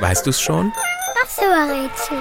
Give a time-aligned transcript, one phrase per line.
[0.00, 0.72] Weißt du's schon?
[1.22, 2.18] Ach so, Rätsel.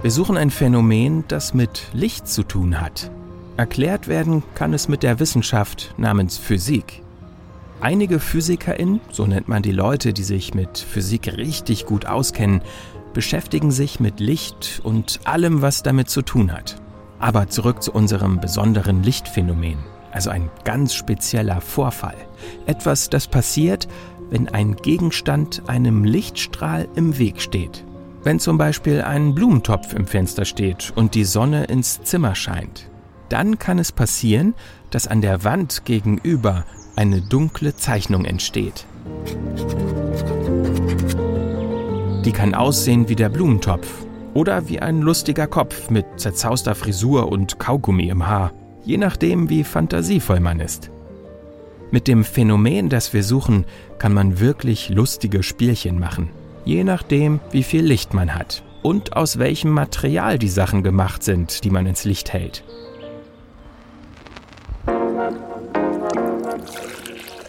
[0.00, 3.10] Wir suchen ein Phänomen, das mit Licht zu tun hat.
[3.56, 7.02] Erklärt werden kann es mit der Wissenschaft namens Physik.
[7.80, 12.62] Einige PhysikerInnen, so nennt man die Leute, die sich mit Physik richtig gut auskennen,
[13.12, 16.80] beschäftigen sich mit Licht und allem, was damit zu tun hat.
[17.18, 19.78] Aber zurück zu unserem besonderen Lichtphänomen,
[20.12, 22.16] also ein ganz spezieller Vorfall.
[22.66, 23.88] Etwas, das passiert,
[24.30, 27.84] wenn ein Gegenstand einem Lichtstrahl im Weg steht.
[28.24, 32.90] Wenn zum Beispiel ein Blumentopf im Fenster steht und die Sonne ins Zimmer scheint,
[33.28, 34.54] dann kann es passieren,
[34.90, 36.64] dass an der Wand gegenüber
[36.96, 38.86] eine dunkle Zeichnung entsteht.
[42.24, 43.88] Die kann aussehen wie der Blumentopf
[44.34, 48.52] oder wie ein lustiger Kopf mit zerzauster Frisur und Kaugummi im Haar,
[48.84, 50.90] je nachdem, wie fantasievoll man ist.
[51.90, 53.64] Mit dem Phänomen, das wir suchen,
[53.98, 56.30] kann man wirklich lustige Spielchen machen
[56.68, 61.64] je nachdem, wie viel Licht man hat und aus welchem Material die Sachen gemacht sind,
[61.64, 62.62] die man ins Licht hält.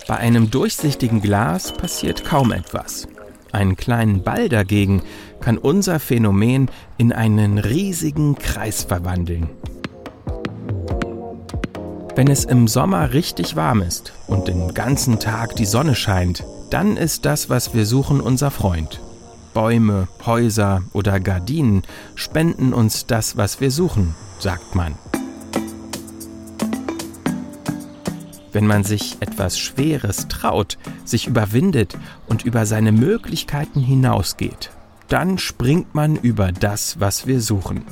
[0.08, 3.10] Bei einem durchsichtigen Glas passiert kaum etwas.
[3.52, 5.02] Einen kleinen Ball dagegen
[5.42, 9.50] kann unser Phänomen in einen riesigen Kreis verwandeln.
[12.16, 16.98] Wenn es im Sommer richtig warm ist und den ganzen Tag die Sonne scheint, dann
[16.98, 19.00] ist das, was wir suchen, unser Freund.
[19.54, 21.84] Bäume, Häuser oder Gardinen
[22.16, 24.94] spenden uns das, was wir suchen, sagt man.
[28.52, 31.98] Wenn man sich etwas Schweres traut, sich überwindet
[32.28, 34.72] und über seine Möglichkeiten hinausgeht,
[35.08, 37.84] dann springt man über das, was wir suchen.